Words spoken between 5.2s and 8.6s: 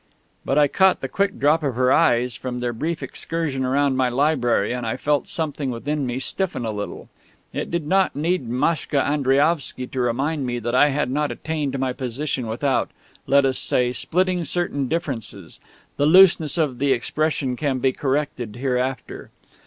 something within me stiffen a little. It did not need